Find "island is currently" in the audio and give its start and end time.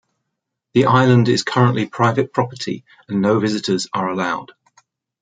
0.85-1.85